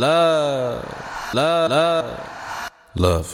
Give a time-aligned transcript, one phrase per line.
[0.00, 0.78] Love,
[1.34, 2.04] love, love,
[2.94, 3.26] love.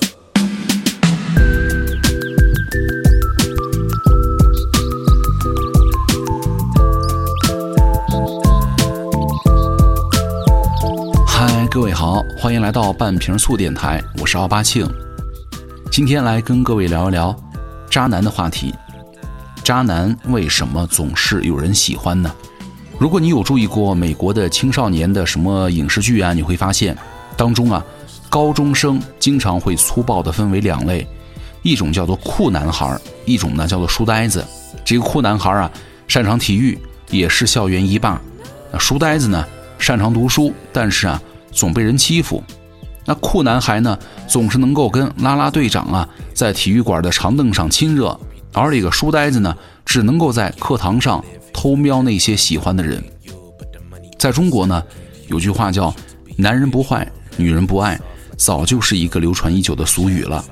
[11.24, 14.85] 嗨，各位好，欢迎来到半瓶醋电台，我是奥巴庆。
[15.92, 17.33] 今天来跟各位聊一聊
[17.88, 18.74] 渣男的话题。
[19.62, 22.28] 渣男为什么总是有人喜欢呢？
[22.98, 26.96] 如果你有注意过美国的青少年的什么影视剧啊，你会发现
[27.37, 27.84] 当中啊，
[28.30, 31.06] 高中生经常会粗暴的分为两类，
[31.60, 34.42] 一种叫做酷男孩，一种呢叫做书呆子。
[34.82, 35.70] 这个酷男孩啊，
[36.09, 36.78] 擅长体育，
[37.10, 38.19] 也是校园一霸；
[38.72, 39.47] 那书呆子呢，
[39.78, 41.20] 擅长读书，但是啊，
[41.52, 42.42] 总被人欺负。
[43.05, 48.19] 那酷男孩呢，总是能够跟啦啦队长啊，在体育馆的长凳上亲热，
[48.55, 51.22] 而这个书呆子呢，只能够在课堂上。
[51.56, 53.02] 偷瞄那些喜欢的人，
[54.19, 54.84] 在中国呢，
[55.27, 55.92] 有句话叫
[56.37, 57.98] “男人不坏，女人不爱”，
[58.37, 60.45] 早就是一个流传已久的俗语了。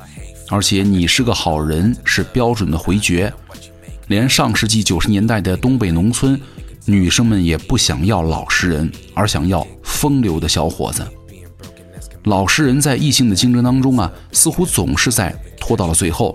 [0.48, 3.30] 而且你是个好人是标准的回绝，
[4.06, 6.40] 连上世纪九十年代的东北农村，
[6.86, 11.06] 女生们也不想要老实人，而想要风流的小伙子。
[12.24, 16.34] 老实人在异性的竞争当中啊，似乎总是在拖到了最后。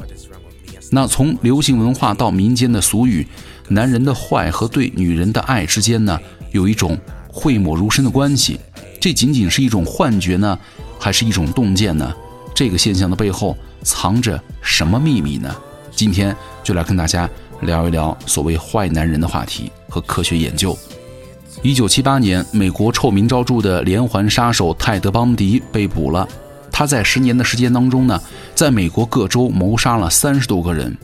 [0.91, 3.27] 那从流行文化到民间的俗语。
[3.71, 6.19] 男人的坏和对女人的爱之间呢，
[6.51, 6.97] 有一种
[7.31, 8.59] 讳莫如深的关系。
[8.99, 10.57] 这仅仅是一种幻觉呢，
[10.99, 12.11] 还是一种洞见呢？
[12.53, 15.55] 这个现象的背后藏着什么秘密呢？
[15.91, 17.29] 今天就来跟大家
[17.61, 20.75] 聊一聊所谓坏男人的话题和科学研究。
[21.61, 26.27] 一九七八年，美国臭名昭著的连环杀手泰德·邦迪被捕了。
[26.71, 28.19] 他在十年的时间当中呢，
[28.55, 30.97] 在美国各州谋杀了三十多个人，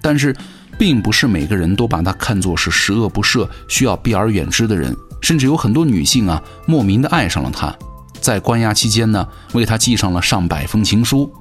[0.00, 0.34] 但是。
[0.78, 7.74] 并不是每个人都把他看作是十恶不赦、需要避而远之的人，甚至有很多女性啊，莫名的爱上了他，
[8.20, 11.32] 在关押期间呢，为他寄上了上百封情书。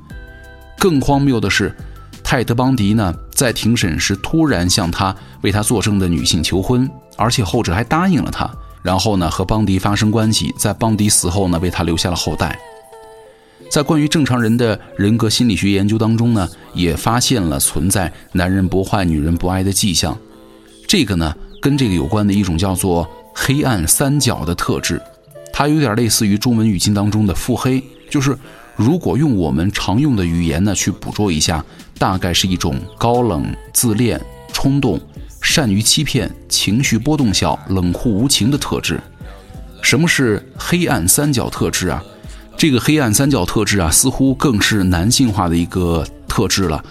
[0.78, 1.76] 更荒谬的是，
[2.24, 8.50] 泰德·邦迪呢，在庭审时突然向他为他作证的女性求婚，而且后者还答应了他，
[8.82, 12.58] 然后呢，和邦迪发生关系，在邦迪死后呢，为他留下了后代。
[13.76, 20.18] 在关于正常人的人格心理学研究当中呢，也发现了存在男人不坏、女人不爱的迹象。
[20.88, 23.06] 这个呢，跟这个有关的一种叫做
[23.36, 25.02] “黑暗三角”的特质，
[25.52, 28.34] 它有点类似于中文语境当中的“腹黑”，就是
[28.78, 31.62] 如果用我们常用的语言呢去捕捉一下，
[32.00, 34.18] 大概是一种高冷、自恋、
[34.54, 34.98] 冲动、
[35.42, 38.98] 善于欺骗、情绪波动小、冷酷无情的特质。
[39.82, 42.02] 什么是黑暗三角特质啊？
[42.66, 46.84] 这个黑暗三角特质啊，似乎更是男性化的一个特质了。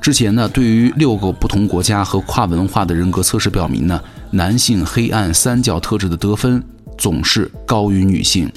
[0.00, 6.60] 之前呢，对于六个不同国家和跨文化的人格测试表明呢，男性黑暗三角特质的得分
[6.98, 8.50] 总是高于女性。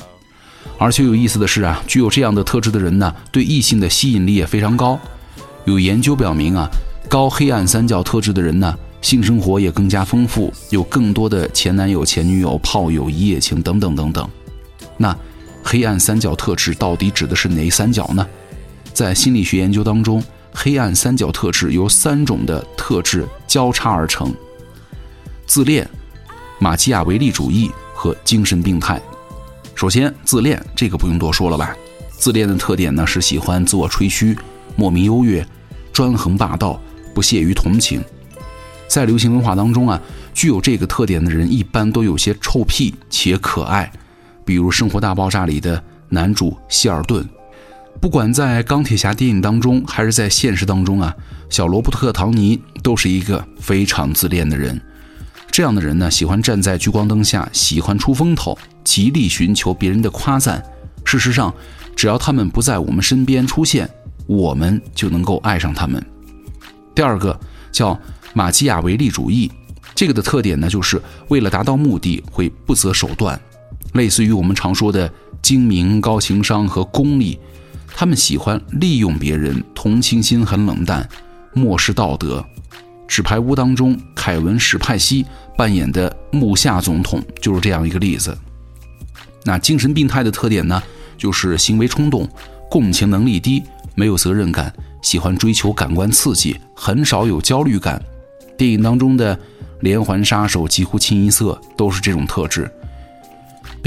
[0.80, 5.00] 而且有意思的是啊，具有这样的特质的人呢，对异性的吸引力也非常高。
[5.66, 6.68] 有研究表明啊，
[7.08, 14.28] 高黑暗三角特质的人呢，性生活也更加丰富，有更多的前男友、前女友、炮友、一夜情等等等等。
[14.98, 15.16] 那。
[15.70, 18.26] 黑暗三角特质到底指的是哪三角呢？
[18.94, 20.24] 在心理学研究当中，
[20.54, 24.34] 黑暗三角特质由三种的特质交叉而成：
[25.46, 25.86] 自恋、
[26.58, 29.02] 马基雅维利主义和精神病态。
[29.76, 31.76] 首先，自恋这个不用多说了吧？
[32.12, 34.38] 自恋的特点呢是喜欢自我吹嘘、
[34.78, 35.46] 莫名优越、
[35.92, 36.82] 专横霸道、
[37.14, 38.02] 不屑于同情。
[38.88, 40.02] 在流行文化当中啊，
[40.34, 43.92] 具有这个特点的人一般都有些臭屁且可爱。
[44.48, 47.28] 比如《生活大爆炸》里的男主希尔顿，
[48.00, 51.14] 不管在钢铁侠电影当中，还是在现实当中啊，
[51.50, 54.82] 小罗伯特·唐尼都是一个非常自恋的人。
[55.52, 60.64] 这样的人呢，喜欢站在聚光灯下，喜欢出风头，极力寻求别人的夸赞。
[61.04, 61.54] 事实上，
[61.94, 63.90] 只要他们不在我们身边出现，
[64.28, 66.02] 我们就能够爱上他们。
[66.96, 67.38] 第二个
[67.70, 68.00] 叫
[68.34, 69.52] 马基雅维利主义，
[69.94, 73.38] 这个的特点呢，就是为了达到目的会不择手段。
[73.94, 75.12] 类似于我们常说的
[75.42, 77.40] 精明、高情商和功利，
[77.96, 81.08] 他们喜欢利用别人，同情心很冷淡，
[81.54, 82.46] 漠视道德。
[83.08, 85.26] 纸牌屋当中，凯文·史派西
[85.58, 88.38] 扮演的木下总统就是这样一个例子。
[89.46, 90.84] 那精神病态的特点呢，
[91.18, 92.28] 就是行为冲动，
[92.70, 93.64] 共情能力低，
[93.96, 98.04] 没有责任感，喜欢追求感官刺激，很少有焦虑感。
[98.58, 99.40] 电影当中的
[99.80, 102.70] 连环杀手几乎清一色都是这种特质。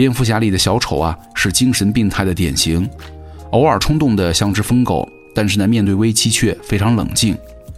[0.00, 2.88] 蝙蝠侠里的小丑啊，是精神病态的典型，
[3.50, 7.36] 偶尔冲动的像只疯狗，但是呢，面对危机却非常冷静。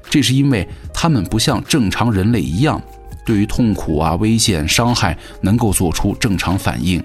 [0.09, 0.65] 这是因为
[0.95, 2.81] 他们不像正常人类一样，
[3.27, 7.03] 对于痛苦啊、危险、伤害能够做出正常反应。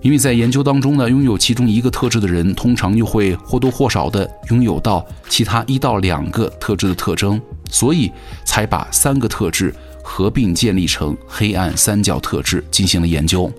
[0.00, 8.08] 因为在研究当中呢，拥有其中一个特质的人，通常又会或多或少的拥有到其他一到两个特质的特征，所以
[8.44, 9.74] 才把三个特质
[10.04, 13.52] 合并建立成黑暗三角特质进行了研究。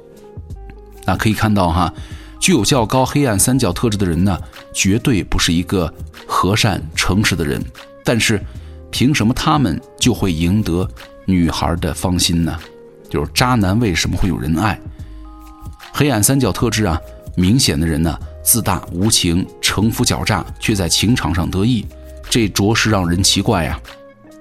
[1.06, 1.94] 那可以看到哈，
[2.40, 4.38] 具有较高黑暗三角特质的人呢，
[4.74, 5.94] 绝对不是一个
[6.25, 7.63] 和善诚实的人。
[8.04, 8.42] 但是，
[8.92, 10.88] 凭什么他们就会赢得
[11.25, 12.57] 女孩的芳心呢？
[13.10, 14.80] 就是渣男为什么会有人爱？
[15.94, 17.00] 黑暗三角特质啊，
[17.36, 21.86] 明显的人呢，自大无情、城府狡诈，却在情场上得意，
[22.30, 23.80] 这着实让人奇怪呀。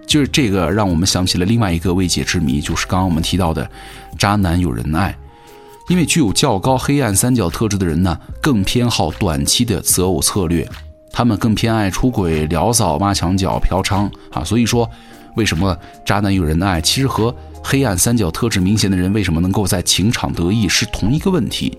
[0.07, 3.69] 就是这个让我们想起了另外一个未解之谜，就是刚刚我们提到的，
[4.19, 5.17] 渣男有人爱，
[5.89, 10.67] 因为具有较高黑暗三角特质的人呢，更偏好短期的择偶策略，
[11.13, 14.43] 他们更偏爱出轨、撩骚、挖墙脚、嫖娼啊。
[14.43, 14.89] 所以说，
[15.37, 21.77] 为什么渣男有人爱，其实和黑暗三角特质明显的人为什么能够在情场得意，是同一个问题。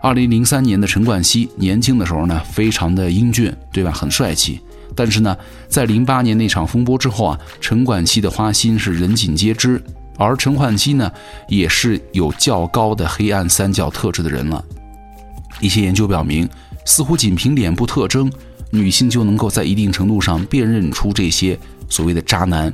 [0.00, 3.90] 二零零三年的陈冠希年轻的时候呢，非常的英俊，对吧？
[3.90, 4.60] 很帅气。
[4.94, 5.36] 但是呢，
[5.68, 9.82] 在零八年那场风波之后啊，陈冠希的花心是人尽皆知。
[10.18, 11.10] 而陈焕基呢，
[11.48, 14.62] 也是有较高的黑暗三角特质的人了。
[15.60, 16.46] 一些研究表明，
[16.84, 18.30] 似乎仅凭脸部特征，
[18.70, 22.70] 女性就能够在一定程度上辨认出这些所谓的渣男。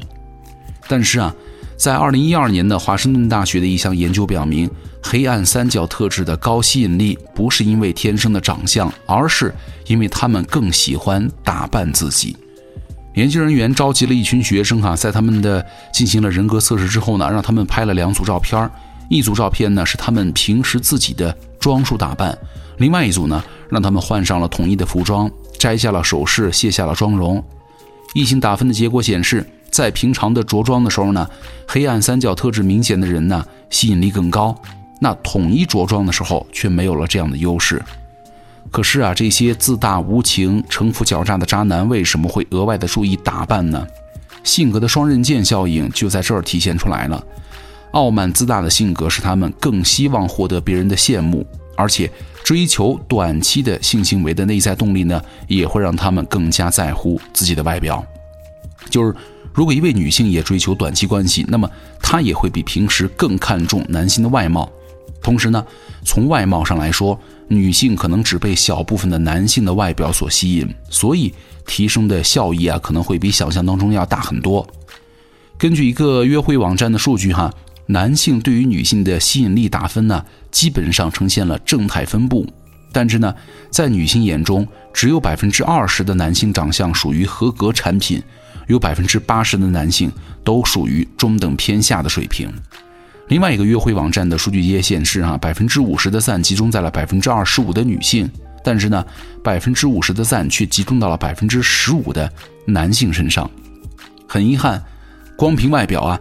[0.89, 1.33] 但是啊。
[1.77, 4.71] 在二零一二年的华盛顿大学的一项研究表明，
[5.03, 9.53] 黑暗三角特质的高吸引力不是因为天生的长相，而是
[9.89, 12.37] 因为他们更喜欢打扮自己。
[13.15, 18.71] 研究人员召集了一群学生，哈，在他们的进行了人格测试之后呢，让他们拍了两组照片
[19.09, 22.37] 一组照片呢是他们平时自己的装束打扮，
[22.79, 27.43] 另外一组呢让他们换上了统一的服装，摘下了首饰，卸下了妆容。
[28.15, 29.45] 异性打分的结果显示。
[29.71, 31.29] 在平常的着装的时候呢，
[31.67, 34.57] 黑暗三角特质明显的人呢吸引力更高。
[35.01, 37.83] 那统一着装的时候却没有了这样的优势。
[38.75, 43.87] 可是啊，这些自大无情、城府狡诈的渣男为什么会额外的注意打扮呢？
[44.43, 47.25] 性格的双刃剑效应就在这儿体现出来了。
[47.93, 52.11] 傲慢自大的性格使他们更希望获得别人的羡慕，而且
[52.43, 58.05] 追求短期的性行为的内在动力呢，也会让他们更加在乎自己的外表，
[58.91, 59.15] 就是。
[59.53, 61.71] 如果一位女性也追求短期关系，那么
[62.03, 64.69] 她也会比平时更看重男性的外貌。
[65.23, 65.65] 同时呢，
[66.05, 67.17] 从外貌上来说，
[67.49, 71.33] 女性可能只被小部分的男性的外表所吸引，所以
[71.67, 74.67] 提升的效益啊，可能会比想象当中要大很多。
[75.59, 77.53] 根据一个约会网站的数据哈，
[77.87, 82.47] 男性对于女性的吸引力打分呢，基本上呈现了正态分布。
[82.93, 83.35] 但是呢，
[83.71, 88.23] 在女性眼中，只有百分之二十的男性长相属于合格产品。
[88.67, 90.11] 有百分之八十的男性
[90.43, 92.51] 都属于中等偏下的水平。
[93.29, 98.31] 另外一个约会网站的数据也显示，啊，百分之五十的赞集中在了百分之二十五的女性，
[98.63, 99.05] 但是呢，
[99.43, 102.31] 百分之五十的赞却集中到了百分之十五的
[102.67, 103.51] 男性身上。
[104.29, 104.83] 很遗憾，
[105.37, 106.21] 光凭外表啊，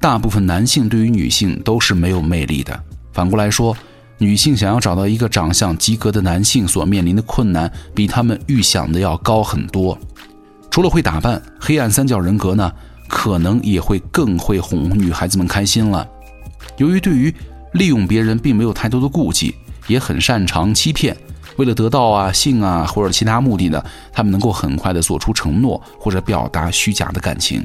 [0.00, 2.78] 大部分男性对于女性都是没有魅力的。
[3.12, 3.76] 反过来说，
[4.18, 9.98] 女性想要找到一个长相及格的男性，所面临的困难比他们预想的要高很多。
[10.70, 12.72] 除了会打扮，黑暗三角人格呢，
[13.08, 16.06] 可能也会更会哄女孩子们开心了。
[16.76, 17.34] 由于对于
[17.72, 19.54] 利用别人并没有太多的顾忌，
[19.86, 21.16] 也很擅长欺骗。
[21.56, 27.64] 为了得到啊性啊或者其他目的呢，他们能够很快的做出承诺或者表达虚假的感情。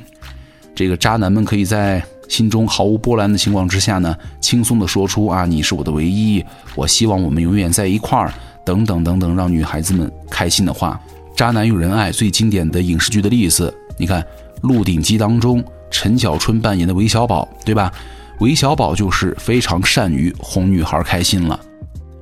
[0.75, 8.32] 这个渣男们可以在心中毫无波澜的情况之下呢，轻松的说出啊你是我的唯一，我希望我们永远在一块儿，
[8.63, 11.00] 等等等等，让女孩子们开心的话。
[11.36, 14.22] 渣男有人爱最经典的影视剧的例子，你看
[14.62, 17.92] 《鹿鼎记》当中，陈小春扮演的韦小宝，对吧？
[18.39, 21.60] 韦小宝就是非常善于哄女孩开心了。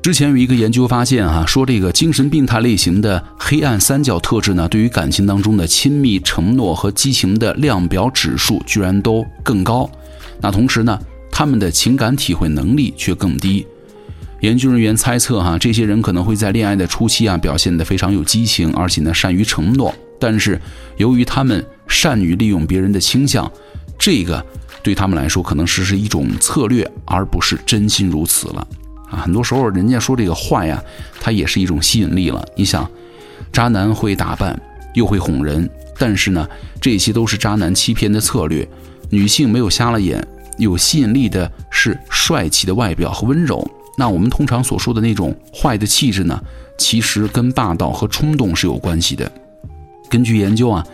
[0.01, 9.89] 之前有一个研究发现，哈，说这个精神病态类型的黑暗三角特质呢，对于感情当中的亲密承诺和激情的量表指数居然都更高。
[10.41, 10.97] 那同时呢，
[11.29, 13.67] 他们的情感体会能力却更低。
[14.41, 19.93] 研究人员猜测，哈，这些人可能会在恋爱的初期啊表现得非常有激情，而且呢善于承诺。
[20.19, 20.59] 但是
[20.95, 23.51] 由于他们善于利用别人的倾向，
[23.99, 24.43] 这个
[24.87, 28.65] 对他们来说可能是是一种策略，而不是真心如此了。
[29.11, 30.81] 啊，很多时候人家说这个坏呀，
[31.19, 32.47] 它也是一种吸引力了。
[32.55, 32.89] 你想，
[33.51, 34.57] 渣男会打扮，
[34.93, 36.47] 又会哄人，但是呢，
[36.79, 38.65] 这些都是渣男欺骗的策略。
[39.09, 40.25] 女性没有瞎了眼，
[40.57, 43.69] 有吸引力的是帅气的外表和温柔。
[43.97, 46.41] 那我们通常所说的那种坏的气质呢，
[46.77, 49.29] 其实跟霸道和冲动是有关系的。
[50.09, 50.87] 根据研究啊，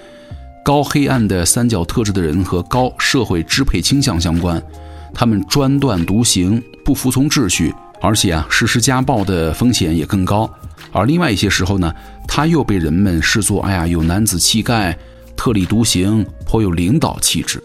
[0.63, 4.63] 高黑暗的三角特质的人和高社会支配倾向相关，
[5.13, 10.50] 他们专断独行，不服从秩序，而且啊，实施家暴的风险也更高。
[10.93, 11.93] 而另外一些时候呢，
[12.25, 14.98] 他又被人们视作哎呀有男子气概、
[15.36, 17.62] 特立独行、颇有领导气质。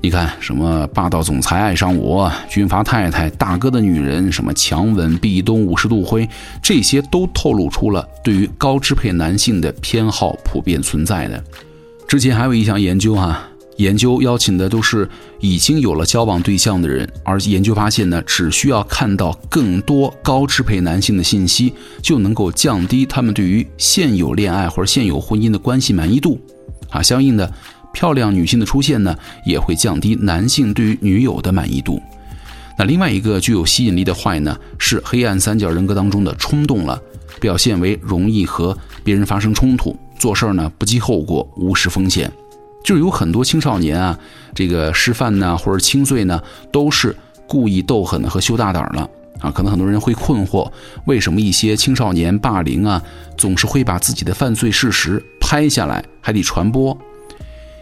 [0.00, 6.28] 你看，什么霸道总裁爱上我、军阀太太、大哥的女人、什么强吻壁咚、五十度灰，
[6.62, 11.42] 这些都透露出了对于高支配男性的偏好普遍存在的。
[12.06, 13.50] 之前还有一项研究啊。
[13.78, 15.06] 研究邀请的都是
[15.38, 26.40] 已经有了交往对象的人，而研究发现呢，只需要看到更多高支配男性的信息，就能够降低他们对于现有恋爱或者现有婚姻的关系满意度。
[26.88, 27.52] 啊，相应的，
[27.92, 32.00] 漂亮女性的出现呢，也会降低男性对于女友的满意度。
[32.78, 36.98] 那另外一个具有吸引力的坏呢，是黑暗三角人格当中的冲动了，
[37.42, 42.30] 表现为容易和别人发生冲突，做事儿呢不计后果，无视风险。
[42.84, 44.16] 就是有很多青少年啊，
[44.54, 47.16] 这个师范呢或者轻罪呢，都是
[47.48, 49.50] 故意斗狠和羞大胆了啊。
[49.50, 50.70] 可能很多人会困惑，
[51.06, 53.02] 为什么一些青少年霸凌啊，
[53.36, 56.96] 总是会把自己的犯罪事实拍下来，还得传播？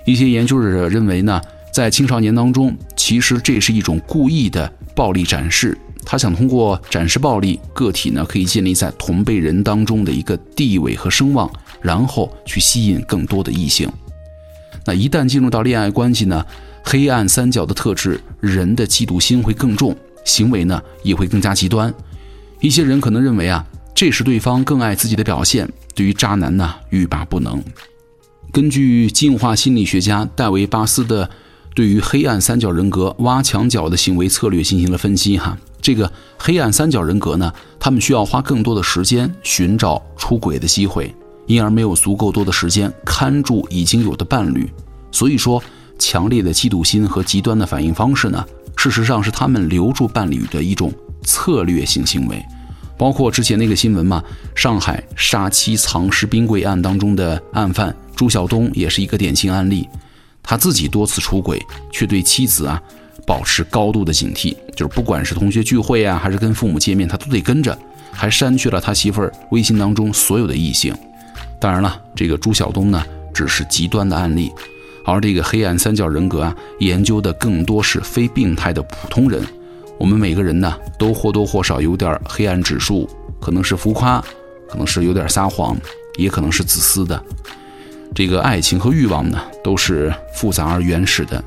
[0.06, 5.76] 一些研究者认为呢，在青少年当中，其实这是一种故意的暴力展示，
[6.06, 11.50] 他想通过展示暴力，个体呢可以建立在同辈人当中的一个地位和声望，
[11.84, 13.86] 然后去吸引更多的异性。
[14.86, 16.44] 那一旦进入到恋爱关系呢，
[16.82, 21.92] 黑暗三角的特质，人的嫉妒心会更重，行为呢也会更加极端。
[22.60, 23.64] 一些人可能认为啊，
[23.94, 27.62] 这是对方更爱自己的表现，对于渣男呢欲罢不能。
[28.50, 31.28] 根据进化心理学家戴维·巴斯的
[31.74, 41.14] 对于黑暗三角人格挖墙脚的行为策略进行了分析哈，这个黑暗三角人格呢，他们需要花更多的时间寻找出轨的机会。
[41.46, 44.70] 因而没有足够多的时间看住已经有的伴侣，
[45.10, 45.62] 所以说
[45.98, 48.44] 强烈的嫉妒心和极端的反应方式呢，
[48.76, 52.44] 事实上是他们留住伴侣的一种策略性行为。
[52.96, 54.22] 包括之前那个新闻嘛，
[54.54, 59.88] 上海杀妻藏尸冰柜案当中的案犯朱晓东也是一个典型案例。
[60.42, 61.60] 他自己多次出轨，
[61.90, 62.80] 却对妻子啊
[63.26, 67.76] 保持高度的警惕，就是不管是同学聚会啊，还是跟父母见面，他都得跟着，
[68.12, 70.94] 还删去了他媳妇儿微信当中所有的异性。
[71.64, 73.02] 当然了，这个朱晓东呢，
[73.32, 74.52] 只是极端的案例，
[75.02, 79.42] 而这个黑暗三角人格啊，研究的更多是非病态的普通人。
[79.98, 83.08] 我们每个人呢，都或多或少有点黑暗指数，
[83.40, 84.22] 可能是浮夸，
[84.68, 85.74] 可能是有点撒谎，
[86.18, 87.18] 也可能是自私的。
[88.14, 91.42] 这个爱情和欲望呢，都是复杂而原始的。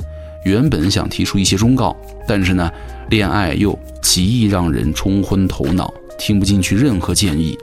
[0.45, 1.95] 原本想提出一些忠告，
[2.27, 2.71] 但是呢，
[3.11, 7.55] 恋爱又极易让人冲昏头脑，听不进去任何建议。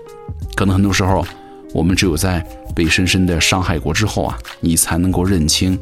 [0.55, 1.27] 可能很多时候。
[1.75, 2.40] 我们只有在
[2.73, 5.78] 被深深的伤害过之后啊，你才能够认清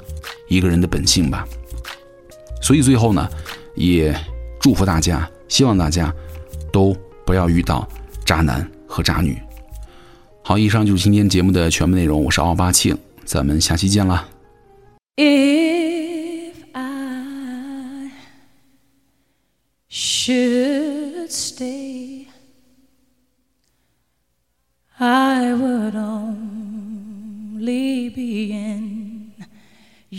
[0.48, 1.46] 一个人的本性吧。
[2.62, 3.28] 所以最后呢，
[3.76, 4.18] 也
[4.58, 6.10] 祝福大家，希望大家
[6.72, 6.96] 都
[7.26, 7.86] 不要遇到
[8.24, 9.36] 渣男和渣女。
[10.42, 12.24] 好，以上就是今天节目的全部内容。
[12.24, 12.96] 我是奥巴庆，
[13.26, 14.26] 咱们下期见啦。
[15.16, 18.10] If I
[19.90, 22.31] should stay.